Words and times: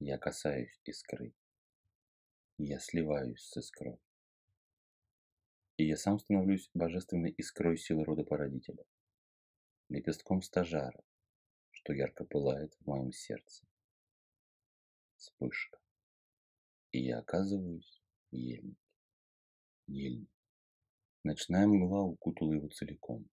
Я 0.00 0.16
касаюсь 0.16 0.80
искры. 0.84 1.34
Я 2.56 2.78
сливаюсь 2.78 3.42
с 3.42 3.56
искрой. 3.56 3.98
И 5.76 5.86
я 5.86 5.96
сам 5.96 6.20
становлюсь 6.20 6.70
божественной 6.72 7.30
искрой 7.32 7.76
силы 7.76 8.04
рода 8.04 8.22
породителя. 8.22 8.84
Лепестком 9.88 10.40
стажара, 10.42 11.02
что 11.72 11.92
ярко 11.92 12.24
пылает 12.24 12.74
в 12.74 12.86
моем 12.86 13.10
сердце. 13.10 13.66
Вспышка. 15.16 15.80
И 16.92 17.00
я 17.00 17.18
оказываюсь 17.18 18.00
в 18.30 18.36
ельнике. 18.36 18.80
Ельник. 19.88 20.30
Ночная 21.24 21.66
мгла 21.66 22.04
укутала 22.04 22.52
его 22.52 22.68
целиком. 22.68 23.28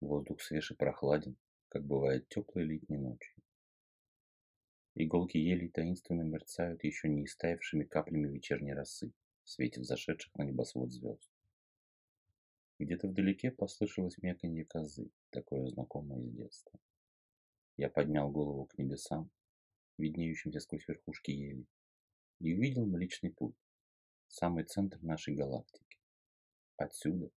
Воздух 0.00 0.40
свеж 0.40 0.70
и 0.70 0.74
прохладен, 0.74 1.36
как 1.68 1.84
бывает 1.84 2.28
теплой 2.28 2.64
летней 2.64 2.96
ночью. 2.96 3.35
Иголки 4.98 5.36
елей 5.36 5.68
таинственно 5.68 6.22
мерцают 6.22 6.82
еще 6.82 7.10
не 7.10 7.26
истаявшими 7.26 7.84
каплями 7.84 8.28
вечерней 8.28 8.72
росы 8.72 9.12
в 9.44 9.50
свете 9.50 9.82
взошедших 9.82 10.34
на 10.36 10.44
небосвод 10.44 10.90
звезд. 10.90 11.30
Где-то 12.78 13.08
вдалеке 13.08 13.50
послышалось 13.50 14.16
мяканье 14.22 14.64
козы, 14.64 15.10
такое 15.28 15.66
знакомое 15.66 16.22
из 16.22 16.32
детства. 16.32 16.80
Я 17.76 17.90
поднял 17.90 18.30
голову 18.30 18.64
к 18.64 18.78
небесам, 18.78 19.30
виднеющимся 19.98 20.60
сквозь 20.60 20.88
верхушки 20.88 21.30
ели, 21.30 21.66
и 22.40 22.54
увидел 22.54 22.86
Млечный 22.86 23.32
Путь, 23.32 23.54
самый 24.28 24.64
центр 24.64 24.98
нашей 25.02 25.34
галактики. 25.34 25.98
Отсюда, 26.78 27.30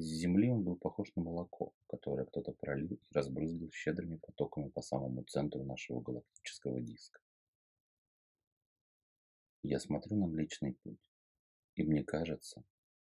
с 0.00 0.04
Земли 0.04 0.50
он 0.50 0.62
был 0.62 0.76
похож 0.76 1.14
на 1.14 1.22
молоко, 1.22 1.74
которое 1.86 2.24
кто-то 2.24 2.52
пролил 2.52 2.94
и 2.94 3.14
разбрызгал 3.14 3.70
щедрыми 3.70 4.16
потоками 4.16 4.70
по 4.70 4.80
самому 4.80 5.24
центру 5.24 5.62
нашего 5.64 6.00
галактического 6.00 6.80
диска. 6.80 7.20
Я 9.62 9.78
смотрю 9.78 10.16
на 10.16 10.26
Млечный 10.26 10.72
Путь, 10.72 10.98
и 11.74 11.82
мне 11.82 12.02
кажется, 12.02 12.64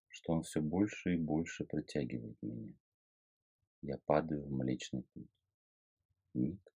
что 0.10 0.34
он 0.34 0.44
все 0.44 0.62
больше 0.62 1.14
и 1.14 1.18
больше 1.18 1.64
притягивает 1.64 2.38
меня. 2.42 2.74
Я 3.82 3.98
падаю 4.00 4.44
в 4.44 4.52
Млечный 4.52 5.04
Путь. 5.14 5.30
Миг, 6.34 6.74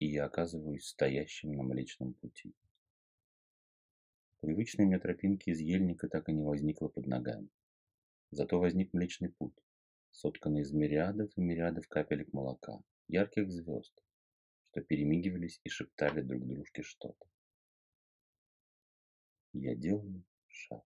и 0.00 0.06
я 0.06 0.26
оказываюсь 0.26 0.86
стоящим 0.86 1.52
на 1.52 1.62
Млечном 1.62 2.12
Пути. 2.12 2.54
Привычной 4.40 4.84
мне 4.84 4.98
тропинки 4.98 5.48
из 5.48 5.60
ельника 5.60 6.08
так 6.08 6.28
и 6.28 6.32
не 6.32 6.42
возникло 6.42 6.88
под 6.88 7.06
ногами. 7.06 7.48
Зато 8.36 8.58
возник 8.58 8.92
Млечный 8.92 9.30
Путь, 9.30 9.56
сотканный 10.10 10.62
из 10.62 10.72
мириадов 10.72 11.30
и 11.36 11.40
мириадов 11.40 11.86
капелек 11.86 12.32
молока, 12.32 12.82
ярких 13.06 13.48
звезд, 13.48 13.94
что 14.70 14.80
перемигивались 14.80 15.60
и 15.62 15.68
шептали 15.68 16.20
друг 16.20 16.44
дружке 16.44 16.82
что-то. 16.82 17.26
Я 19.52 19.76
делаю 19.76 20.24
шаг. 20.48 20.82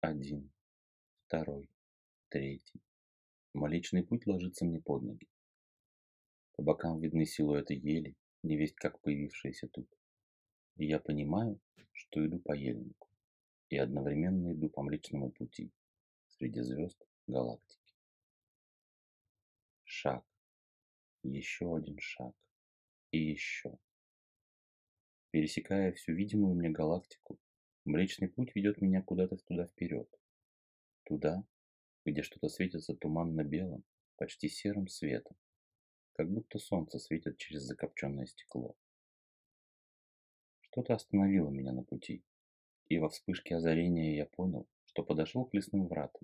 Один, 0.00 0.52
второй, 1.24 1.70
третий. 2.28 2.82
Млечный 3.54 4.04
путь 4.04 4.26
ложится 4.26 4.66
мне 4.66 4.82
под 4.82 5.02
ноги. 5.02 5.26
По 6.56 6.62
бокам 6.62 7.00
видны 7.00 7.24
силуэты 7.24 7.72
ели, 7.72 8.16
невесть 8.42 8.76
как 8.76 9.00
появившиеся 9.00 9.68
тут. 9.68 9.88
И 10.76 10.84
я 10.84 11.00
понимаю, 11.00 11.58
что 11.92 12.26
иду 12.26 12.38
по 12.38 12.52
ельнику. 12.52 13.08
И 13.70 13.78
одновременно 13.78 14.52
иду 14.52 14.68
по 14.68 14.82
Млечному 14.82 15.30
пути, 15.30 15.72
среди 16.38 16.60
звезд 16.62 17.00
галактики. 17.26 17.94
Шаг, 19.84 20.24
еще 21.22 21.76
один 21.76 21.98
шаг 21.98 22.34
и 23.10 23.18
еще. 23.18 23.78
Пересекая 25.30 25.92
всю 25.92 26.12
видимую 26.12 26.54
мне 26.54 26.70
галактику, 26.70 27.38
Млечный 27.84 28.28
путь 28.28 28.54
ведет 28.54 28.80
меня 28.80 29.02
куда-то 29.02 29.36
туда 29.36 29.66
вперед. 29.66 30.08
Туда, 31.04 31.44
где 32.06 32.22
что-то 32.22 32.48
светится 32.48 32.94
туманно-белым, 32.94 33.84
почти 34.16 34.48
серым 34.48 34.88
светом, 34.88 35.36
как 36.14 36.30
будто 36.30 36.58
солнце 36.58 36.98
светит 36.98 37.36
через 37.36 37.64
закопченное 37.64 38.24
стекло. 38.24 38.74
Что-то 40.62 40.94
остановило 40.94 41.50
меня 41.50 41.72
на 41.72 41.82
пути, 41.84 42.24
и 42.88 42.98
во 42.98 43.10
вспышке 43.10 43.56
озарения 43.56 44.16
я 44.16 44.24
понял, 44.24 44.66
что 44.94 45.02
подошел 45.02 45.44
к 45.44 45.52
лесным 45.54 45.88
вратам, 45.88 46.22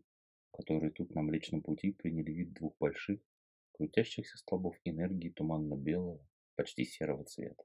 которые 0.53 0.93
тут 0.93 1.13
на 1.13 1.23
Млечном 1.23 1.61
пути 1.61 1.91
приняли 1.91 2.31
вид 2.31 2.53
двух 2.53 2.79
больших, 2.79 3.21
крутящихся 3.73 4.39
столбов 4.39 4.77
энергии 4.85 5.31
туманно-белого, 5.31 6.25
почти 6.55 6.85
серого 6.85 7.25
цвета. 7.25 7.65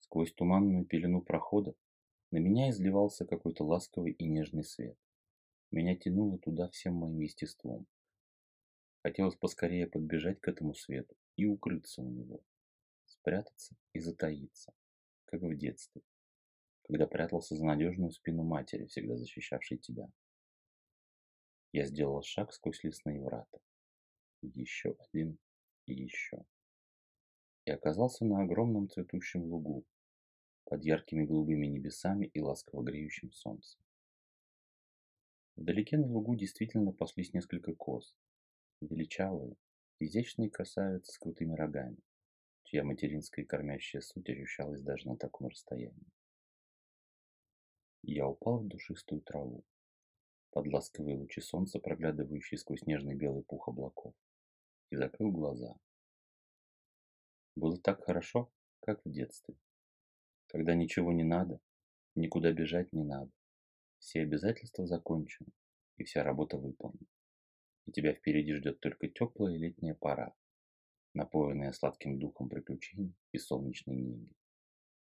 Сквозь 0.00 0.32
туманную 0.32 0.84
пелену 0.84 1.22
прохода 1.22 1.76
на 2.32 2.38
меня 2.38 2.70
изливался 2.70 3.24
какой-то 3.24 3.62
ласковый 3.62 4.14
и 4.14 4.26
нежный 4.26 4.64
свет. 4.64 4.98
Меня 5.70 5.94
тянуло 5.94 6.40
туда 6.40 6.68
всем 6.70 6.94
моим 6.94 7.20
естеством. 7.20 7.86
Хотелось 9.04 9.36
поскорее 9.36 9.86
подбежать 9.86 10.40
к 10.40 10.48
этому 10.48 10.74
свету 10.74 11.14
и 11.36 11.46
укрыться 11.46 12.02
у 12.02 12.10
него, 12.10 12.42
спрятаться 13.06 13.76
и 13.92 14.00
затаиться, 14.00 14.74
как 15.26 15.42
в 15.42 15.56
детстве, 15.56 16.02
когда 16.82 17.06
прятался 17.06 17.54
за 17.54 17.64
надежную 17.64 18.10
спину 18.10 18.42
матери, 18.42 18.86
всегда 18.86 19.16
защищавшей 19.16 19.78
тебя. 19.78 20.10
Я 21.72 21.86
сделал 21.86 22.22
шаг 22.22 22.52
сквозь 22.52 22.84
лесные 22.84 23.22
врата. 23.22 23.58
Еще 24.42 24.94
один 24.98 25.38
и 25.86 25.94
еще. 25.94 26.44
И 27.64 27.70
оказался 27.70 28.26
на 28.26 28.42
огромном 28.42 28.90
цветущем 28.90 29.44
лугу, 29.44 29.86
под 30.64 30.84
яркими 30.84 31.24
голубыми 31.24 31.66
небесами 31.66 32.26
и 32.26 32.40
ласково 32.40 32.82
греющим 32.82 33.32
солнцем. 33.32 33.80
Вдалеке 35.56 35.96
на 35.96 36.06
лугу 36.06 36.34
действительно 36.34 36.92
паслись 36.92 37.32
несколько 37.32 37.74
коз, 37.74 38.14
величавые, 38.80 39.56
изящные 39.98 40.50
красавицы 40.50 41.12
с 41.12 41.18
крутыми 41.18 41.54
рогами, 41.54 41.98
чья 42.64 42.84
материнская 42.84 43.44
кормящая 43.46 44.02
суть 44.02 44.28
ощущалась 44.28 44.82
даже 44.82 45.08
на 45.08 45.16
таком 45.16 45.48
расстоянии. 45.48 46.12
Я 48.02 48.26
упал 48.26 48.58
в 48.58 48.68
душистую 48.68 49.22
траву, 49.22 49.64
под 50.52 50.66
ласковые 50.66 51.16
лучи 51.16 51.40
солнца, 51.40 51.78
проглядывающие 51.80 52.58
сквозь 52.58 52.86
нежный 52.86 53.14
белый 53.14 53.42
пух 53.42 53.68
облаков, 53.68 54.14
и 54.90 54.96
закрыл 54.96 55.32
глаза. 55.32 55.74
Было 57.56 57.78
так 57.78 58.04
хорошо, 58.04 58.50
как 58.80 59.00
в 59.04 59.10
детстве, 59.10 59.56
когда 60.46 60.74
ничего 60.74 61.12
не 61.12 61.24
надо, 61.24 61.60
никуда 62.14 62.52
бежать 62.52 62.92
не 62.92 63.02
надо, 63.02 63.30
все 63.98 64.20
обязательства 64.20 64.86
закончены, 64.86 65.50
и 65.96 66.04
вся 66.04 66.22
работа 66.22 66.58
выполнена, 66.58 67.06
и 67.86 67.92
тебя 67.92 68.12
впереди 68.12 68.52
ждет 68.54 68.80
только 68.80 69.08
теплая 69.08 69.56
летняя 69.56 69.94
пора, 69.94 70.34
напоенная 71.14 71.72
сладким 71.72 72.18
духом 72.18 72.50
приключений 72.50 73.14
и 73.32 73.38
солнечной 73.38 73.96
неги. 73.96 74.34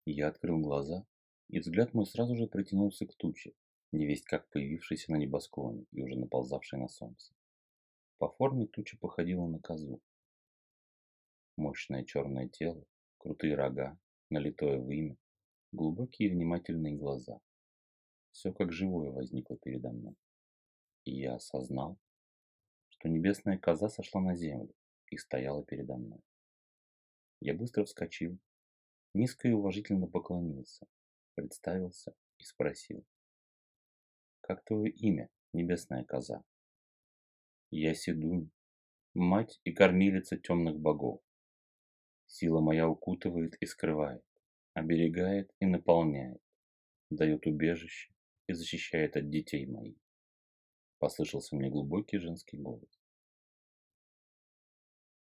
Я 0.06 0.28
открыл 0.28 0.58
глаза, 0.58 1.06
и 1.48 1.60
взгляд 1.60 1.94
мой 1.94 2.06
сразу 2.06 2.34
же 2.34 2.48
притянулся 2.48 3.06
к 3.06 3.14
туче, 3.14 3.52
невесть 3.96 4.26
как 4.26 4.48
появившийся 4.50 5.12
на 5.12 5.16
небосклоне 5.16 5.86
и 5.90 6.02
уже 6.02 6.16
наползавший 6.16 6.78
на 6.78 6.88
солнце. 6.88 7.34
По 8.18 8.28
форме 8.28 8.66
туча 8.66 8.96
походила 8.98 9.46
на 9.46 9.58
козу. 9.58 10.00
Мощное 11.56 12.04
черное 12.04 12.48
тело, 12.48 12.84
крутые 13.18 13.54
рога, 13.54 13.98
налитое 14.30 14.78
вымя, 14.78 15.16
глубокие 15.72 16.30
внимательные 16.30 16.96
глаза. 16.96 17.40
Все 18.32 18.52
как 18.52 18.72
живое 18.72 19.10
возникло 19.10 19.56
передо 19.56 19.90
мной. 19.90 20.14
И 21.04 21.18
я 21.18 21.34
осознал, 21.36 21.98
что 22.88 23.08
небесная 23.08 23.58
коза 23.58 23.88
сошла 23.88 24.20
на 24.20 24.36
землю 24.36 24.74
и 25.08 25.16
стояла 25.16 25.64
передо 25.64 25.96
мной. 25.96 26.20
Я 27.40 27.54
быстро 27.54 27.84
вскочил, 27.84 28.38
низко 29.14 29.48
и 29.48 29.52
уважительно 29.52 30.06
поклонился, 30.06 30.86
представился 31.34 32.14
и 32.38 32.44
спросил. 32.44 33.04
Как 34.46 34.62
твое 34.62 34.92
имя, 34.92 35.28
небесная 35.52 36.04
коза? 36.04 36.44
Я 37.72 37.94
Седунь, 37.94 38.52
мать 39.12 39.60
и 39.64 39.72
кормилица 39.72 40.36
темных 40.36 40.78
богов. 40.78 41.20
Сила 42.26 42.60
моя 42.60 42.88
укутывает 42.88 43.56
и 43.58 43.66
скрывает, 43.66 44.24
оберегает 44.72 45.50
и 45.58 45.66
наполняет, 45.66 46.40
дает 47.10 47.44
убежище 47.46 48.14
и 48.46 48.52
защищает 48.52 49.16
от 49.16 49.30
детей 49.30 49.66
моих. 49.66 49.98
Послышался 51.00 51.56
мне 51.56 51.68
глубокий 51.68 52.18
женский 52.18 52.56
голос. 52.56 53.00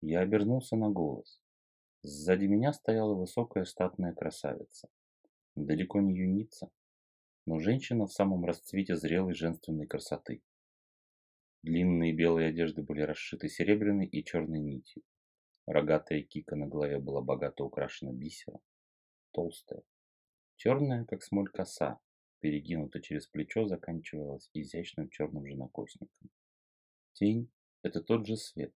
Я 0.01 0.19
обернулся 0.19 0.75
на 0.75 0.89
голос. 0.89 1.39
Сзади 2.01 2.47
меня 2.47 2.73
стояла 2.73 3.13
высокая 3.13 3.63
статная 3.63 4.13
красавица. 4.13 4.89
Далеко 5.55 6.01
не 6.01 6.17
юница, 6.17 6.69
но 7.45 7.59
женщина 7.59 8.07
в 8.07 8.13
самом 8.13 8.45
расцвете 8.45 8.95
зрелой 8.95 9.33
женственной 9.33 9.87
красоты. 9.87 10.41
Длинные 11.61 12.13
белые 12.13 12.49
одежды 12.49 12.81
были 12.83 13.01
расшиты 13.01 13.49
серебряной 13.49 14.05
и 14.05 14.23
черной 14.23 14.59
нитью. 14.59 15.03
Рогатая 15.65 16.21
кика 16.21 16.55
на 16.55 16.67
голове 16.67 16.99
была 16.99 17.21
богато 17.21 17.63
украшена 17.63 18.11
бисером. 18.11 18.61
Толстая, 19.31 19.83
черная, 20.55 21.05
как 21.05 21.23
смоль 21.23 21.49
коса, 21.49 21.99
перегинута 22.39 23.01
через 23.01 23.27
плечо, 23.27 23.67
заканчивалась 23.67 24.49
изящным 24.53 25.09
черным 25.09 25.45
женокосником. 25.47 26.29
Тень– 27.13 27.49
это 27.81 28.01
тот 28.01 28.27
же 28.27 28.37
свет, 28.37 28.73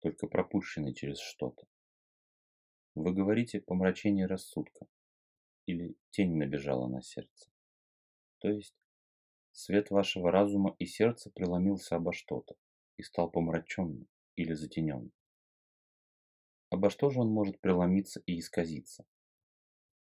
только 0.00 0.26
пропущенный 0.26 0.94
через 0.94 1.18
что-то. 1.18 1.66
Вы 2.94 3.12
говорите 3.12 3.60
помрачение 3.60 4.26
рассудка 4.26 4.86
или 5.66 5.96
тень 6.10 6.36
набежала 6.36 6.86
на 6.88 7.02
сердце. 7.02 7.53
То 8.44 8.50
есть 8.50 8.76
свет 9.52 9.90
вашего 9.90 10.30
разума 10.30 10.76
и 10.78 10.84
сердца 10.84 11.30
преломился 11.30 11.96
обо 11.96 12.12
что-то 12.12 12.56
и 12.98 13.02
стал 13.02 13.30
помраченным 13.30 14.06
или 14.36 14.52
затененным. 14.52 15.14
Обо 16.68 16.90
что 16.90 17.08
же 17.08 17.20
он 17.22 17.28
может 17.28 17.58
преломиться 17.58 18.20
и 18.26 18.38
исказиться? 18.38 19.06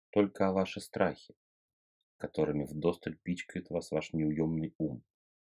Только 0.10 0.50
о 0.50 0.52
ваши 0.52 0.82
страхи, 0.82 1.36
которыми 2.18 2.66
вдосталь 2.66 3.18
пичкает 3.24 3.70
вас 3.70 3.92
ваш 3.92 4.12
неуемный 4.12 4.76
ум, 4.78 5.06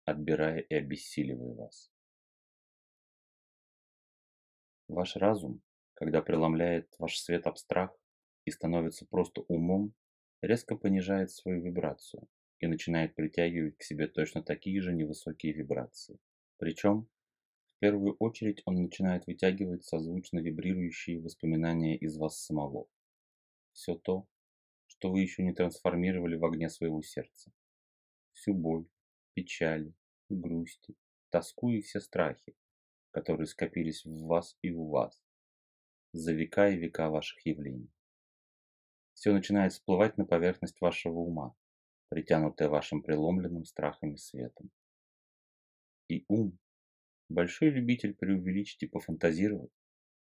отбирая 0.04 0.58
и 0.58 0.74
обессиливая 0.74 1.54
вас. 1.54 1.92
Ваш 4.88 5.14
разум, 5.14 5.62
когда 5.94 6.22
преломляет 6.22 6.92
ваш 6.98 7.20
свет 7.20 7.46
об 7.46 7.56
страх 7.56 7.96
и 8.46 8.50
становится 8.50 9.06
просто 9.06 9.42
умом, 9.42 9.94
резко 10.42 10.74
понижает 10.74 11.30
свою 11.30 11.62
вибрацию 11.62 12.28
и 12.60 12.66
начинает 12.66 13.14
притягивать 13.14 13.76
к 13.78 13.82
себе 13.82 14.06
точно 14.06 14.42
такие 14.42 14.80
же 14.80 14.92
невысокие 14.92 15.52
вибрации. 15.52 16.20
Причем 16.58 17.08
в 17.76 17.78
первую 17.80 18.16
очередь 18.18 18.62
он 18.66 18.82
начинает 18.82 19.26
вытягивать 19.26 19.84
созвучно 19.84 20.38
вибрирующие 20.38 21.20
воспоминания 21.20 21.96
из 21.96 22.16
вас 22.16 22.38
самого. 22.38 22.86
Все 23.72 23.94
то, 23.94 24.28
что 24.86 25.10
вы 25.10 25.20
еще 25.20 25.42
не 25.42 25.54
трансформировали 25.54 26.36
в 26.36 26.44
огне 26.44 26.68
своего 26.68 27.00
сердца. 27.00 27.50
Всю 28.34 28.52
боль, 28.52 28.86
печали, 29.34 29.94
грусти, 30.28 30.94
тоску 31.30 31.70
и 31.70 31.80
все 31.80 32.00
страхи, 32.00 32.54
которые 33.10 33.46
скопились 33.46 34.04
в 34.04 34.26
вас 34.26 34.58
и 34.60 34.70
у 34.70 34.88
вас 34.88 35.18
за 36.12 36.32
века 36.32 36.68
и 36.68 36.76
века 36.76 37.08
ваших 37.08 37.46
явлений. 37.46 37.90
Все 39.14 39.32
начинает 39.32 39.72
всплывать 39.72 40.18
на 40.18 40.26
поверхность 40.26 40.80
вашего 40.80 41.18
ума, 41.18 41.54
притянутое 42.10 42.68
вашим 42.68 43.02
преломленным 43.02 43.64
страхами 43.64 44.16
светом. 44.16 44.70
И 46.08 46.26
ум 46.28 46.58
Большой 47.30 47.70
любитель 47.70 48.12
преувеличить 48.12 48.82
и 48.82 48.88
пофантазировать 48.88 49.70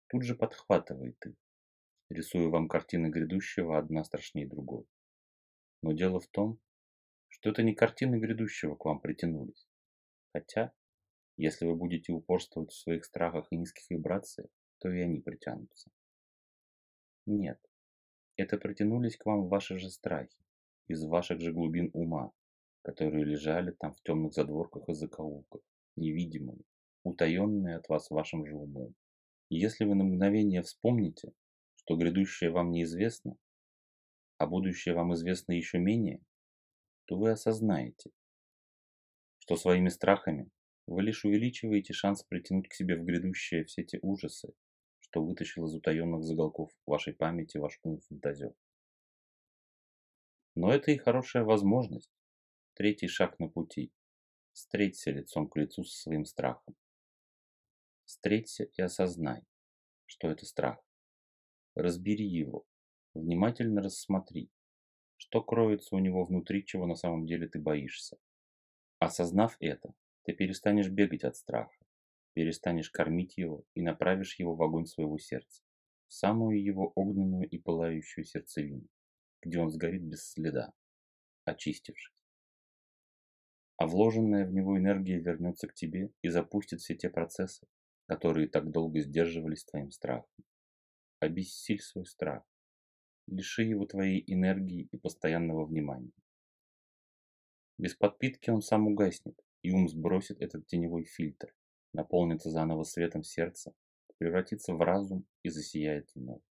тут 0.08 0.23
же 0.23 0.34
подхватывает 0.34 1.19
их, 1.26 1.34
рисуя 2.08 2.49
вам 2.49 2.69
картины 2.69 3.08
грядущего 3.08 3.76
одна 3.76 4.02
страшнее 4.02 4.49
другой. 4.49 4.87
Но 5.82 5.93
дело 5.93 6.20
в 6.20 6.26
том, 6.28 6.58
что 7.28 7.50
это 7.50 7.62
не 7.62 7.75
картины 7.75 8.17
грядущего 8.17 8.76
к 8.76 8.87
вам 8.87 9.00
притянулись. 9.00 9.69
Хотя, 10.32 10.72
если 11.37 11.67
вы 11.67 11.76
будете 11.76 12.12
упорствовать 12.14 12.70
в 12.70 12.81
своих 12.81 13.05
страхах 13.05 13.49
и 13.50 13.58
низких 13.58 13.90
вибрациях, 13.90 14.49
то 14.79 14.90
и 14.90 14.99
они 14.99 15.20
притянутся. 15.20 15.90
Нет, 17.26 17.61
это 18.37 18.56
притянулись 18.56 19.19
к 19.19 19.26
вам 19.26 19.49
ваши 19.49 19.79
же 19.79 19.90
страхи, 19.90 20.45
из 20.88 21.04
ваших 21.04 21.40
же 21.40 21.52
глубин 21.52 21.90
ума, 21.92 22.32
которые 22.82 23.24
лежали 23.24 23.72
там 23.72 23.92
в 23.92 24.02
темных 24.02 24.32
задворках 24.32 24.88
и 24.88 24.94
закоулках, 24.94 25.60
невидимые, 25.96 26.60
утаенные 27.02 27.76
от 27.76 27.88
вас 27.88 28.10
вашим 28.10 28.46
же 28.46 28.54
умом. 28.54 28.94
если 29.48 29.84
вы 29.84 29.94
на 29.94 30.04
мгновение 30.04 30.62
вспомните, 30.62 31.32
что 31.76 31.96
грядущее 31.96 32.50
вам 32.50 32.70
неизвестно, 32.70 33.36
а 34.38 34.46
будущее 34.46 34.94
вам 34.94 35.14
известно 35.14 35.52
еще 35.52 35.78
менее, 35.78 36.20
то 37.06 37.16
вы 37.16 37.30
осознаете, 37.30 38.10
что 39.38 39.56
своими 39.56 39.88
страхами 39.88 40.50
вы 40.86 41.02
лишь 41.02 41.24
увеличиваете 41.24 41.92
шанс 41.92 42.22
притянуть 42.22 42.68
к 42.68 42.74
себе 42.74 42.96
в 42.96 43.04
грядущее 43.04 43.64
все 43.64 43.84
те 43.84 43.98
ужасы, 44.02 44.52
что 45.00 45.24
вытащил 45.24 45.66
из 45.66 45.74
утаенных 45.74 46.22
заголков 46.22 46.70
вашей 46.86 47.14
памяти 47.14 47.58
ваш 47.58 47.78
ум 47.82 48.00
фантазер. 48.08 48.52
Но 50.56 50.73
это 50.73 50.91
и 50.91 50.97
хорошая 50.97 51.44
возможность, 51.44 52.11
третий 52.73 53.08
шаг 53.08 53.38
на 53.38 53.47
пути, 53.47 53.93
встреться 54.53 55.11
лицом 55.11 55.50
к 55.50 55.56
лицу 55.56 55.85
со 55.85 56.00
своим 56.00 56.25
страхом. 56.25 56.75
Встреться 58.06 58.64
и 58.64 58.81
осознай, 58.81 59.43
что 60.06 60.31
это 60.31 60.47
страх. 60.47 60.79
Разбери 61.75 62.26
его, 62.26 62.64
внимательно 63.12 63.82
рассмотри, 63.82 64.50
что 65.19 65.43
кроется 65.43 65.94
у 65.94 65.99
него 65.99 66.25
внутри, 66.25 66.64
чего 66.64 66.87
на 66.87 66.94
самом 66.94 67.26
деле 67.26 67.49
ты 67.49 67.58
боишься. 67.58 68.17
Осознав 68.99 69.58
это, 69.61 69.93
ты 70.23 70.32
перестанешь 70.32 70.88
бегать 70.88 71.25
от 71.25 71.37
страха, 71.37 71.76
перестанешь 72.32 72.88
кормить 72.88 73.37
его 73.37 73.67
и 73.75 73.82
направишь 73.82 74.38
его 74.38 74.55
в 74.55 74.62
огонь 74.62 74.87
своего 74.87 75.19
сердца, 75.19 75.62
в 76.06 76.14
самую 76.14 76.64
его 76.64 76.93
огненную 76.94 77.47
и 77.47 77.58
пылающую 77.58 78.25
сердцевину, 78.25 78.88
где 79.42 79.58
он 79.58 79.70
сгорит 79.70 80.02
без 80.02 80.30
следа, 80.30 80.72
очистившись. 81.44 82.14
А 83.78 83.86
вложенная 83.86 84.46
в 84.46 84.52
него 84.52 84.78
энергия 84.78 85.18
вернется 85.18 85.68
к 85.68 85.74
тебе 85.74 86.10
и 86.22 86.28
запустит 86.28 86.80
все 86.80 86.94
те 86.94 87.10
процессы, 87.10 87.66
которые 88.06 88.48
так 88.48 88.70
долго 88.70 89.00
сдерживались 89.00 89.64
твоим 89.64 89.90
страхом. 89.90 90.44
Обессиль 91.20 91.80
свой 91.80 92.06
страх. 92.06 92.42
Лиши 93.26 93.64
его 93.64 93.84
твоей 93.86 94.22
энергии 94.26 94.88
и 94.92 94.96
постоянного 94.96 95.66
внимания. 95.66 96.12
Без 97.78 97.94
подпитки 97.94 98.48
он 98.50 98.62
сам 98.62 98.86
угаснет, 98.86 99.38
и 99.62 99.70
ум 99.70 99.88
сбросит 99.88 100.40
этот 100.40 100.66
теневой 100.66 101.05
фильтр, 101.05 101.55
наполнится 101.93 102.50
заново 102.50 102.84
светом 102.84 103.22
сердца, 103.22 103.74
превратится 104.19 104.72
в 104.72 104.81
разум 104.81 105.26
и 105.43 105.50
засияет 105.50 106.10
вновь. 106.14 106.45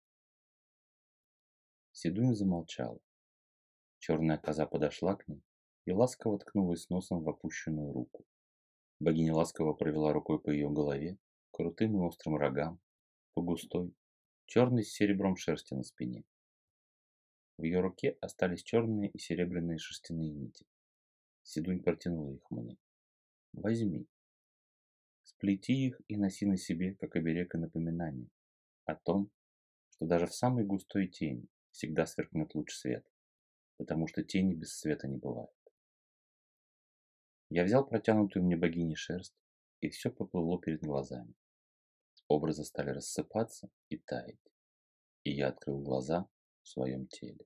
Седунь 1.93 2.35
замолчала. 2.35 2.99
Черная 3.99 4.39
коза 4.39 4.67
подошла 4.67 5.15
к 5.15 5.29
ней 5.29 5.43
и 5.85 5.93
ласково 5.93 6.39
ткнулась 6.39 6.89
носом 6.89 7.23
в 7.23 7.29
опущенную 7.29 7.93
руку. 7.93 8.25
Богиня 8.99 9.35
ласково 9.35 9.75
провела 9.75 10.13
рукой 10.13 10.41
по 10.41 10.51
ее 10.51 10.71
голове 10.71 11.19
крутым 11.53 11.97
и 11.97 12.01
острым 12.01 12.37
рогам, 12.37 12.81
по 13.35 13.43
густой, 13.43 13.95
черной 14.47 14.85
с 14.85 14.93
серебром 14.93 15.37
шерсти 15.37 15.75
на 15.75 15.83
спине. 15.83 16.25
В 17.59 17.65
ее 17.65 17.81
руке 17.81 18.17
остались 18.21 18.63
черные 18.63 19.11
и 19.11 19.19
серебряные 19.19 19.79
шерстяные 19.79 20.33
нити. 20.33 20.67
Седунь 21.43 21.83
протянула 21.83 22.33
их 22.33 22.51
мне. 22.51 22.79
Возьми. 23.53 24.09
Сплети 25.25 25.89
их 25.89 26.01
и 26.09 26.17
носи 26.17 26.47
на 26.47 26.57
себе, 26.57 26.95
как 26.95 27.17
оберег 27.17 27.55
и 27.55 27.59
напоминание 27.59 28.29
о 28.87 28.95
том, 28.95 29.31
что 29.91 30.07
даже 30.07 30.27
в 30.27 30.35
самой 30.35 30.65
густой 30.65 31.09
тени 31.09 31.47
всегда 31.73 32.07
сверкнет 32.07 32.55
луч 32.55 32.73
света, 32.73 33.11
потому 33.77 34.07
что 34.07 34.23
тени 34.23 34.55
без 34.55 34.79
света 34.79 35.09
не 35.09 35.17
бывает. 35.17 35.51
Я 37.49 37.65
взял 37.65 37.87
протянутую 37.87 38.45
мне 38.45 38.57
богини 38.57 38.95
шерсть, 38.95 39.37
и 39.81 39.89
все 39.91 40.11
поплыло 40.11 40.61
перед 40.61 40.81
глазами. 40.81 41.35
Образы 42.29 42.65
стали 42.65 42.91
рассыпаться 42.91 43.69
и 43.89 43.99
таять, 43.99 44.39
и 45.25 45.33
я 45.33 45.49
открыл 45.49 45.81
глаза 45.83 46.29
в 46.63 46.69
своем 46.69 47.07
теле. 47.09 47.45